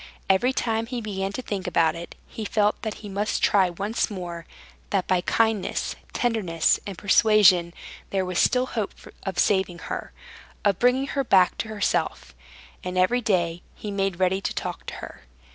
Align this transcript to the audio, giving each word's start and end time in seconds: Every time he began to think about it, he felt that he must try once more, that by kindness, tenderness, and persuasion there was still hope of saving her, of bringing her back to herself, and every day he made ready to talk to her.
Every 0.31 0.51
time 0.51 0.87
he 0.87 0.99
began 0.99 1.31
to 1.33 1.43
think 1.43 1.67
about 1.67 1.93
it, 1.93 2.15
he 2.27 2.43
felt 2.43 2.81
that 2.81 2.95
he 3.05 3.07
must 3.07 3.43
try 3.43 3.69
once 3.69 4.09
more, 4.09 4.47
that 4.89 5.05
by 5.05 5.21
kindness, 5.21 5.95
tenderness, 6.11 6.79
and 6.87 6.97
persuasion 6.97 7.71
there 8.09 8.25
was 8.25 8.39
still 8.39 8.65
hope 8.65 8.93
of 9.21 9.37
saving 9.37 9.77
her, 9.77 10.11
of 10.65 10.79
bringing 10.79 11.05
her 11.05 11.23
back 11.23 11.55
to 11.59 11.67
herself, 11.67 12.33
and 12.83 12.97
every 12.97 13.21
day 13.21 13.61
he 13.75 13.91
made 13.91 14.19
ready 14.19 14.41
to 14.41 14.55
talk 14.55 14.87
to 14.87 14.95
her. 15.05 15.21